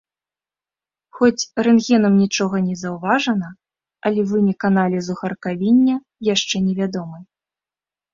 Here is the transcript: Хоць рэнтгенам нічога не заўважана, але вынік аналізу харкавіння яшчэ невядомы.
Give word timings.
Хоць 1.17 1.47
рэнтгенам 1.65 2.13
нічога 2.23 2.55
не 2.69 2.75
заўважана, 2.83 3.49
але 4.11 4.21
вынік 4.31 4.59
аналізу 4.69 5.13
харкавіння 5.21 5.95
яшчэ 6.33 6.57
невядомы. 6.71 7.19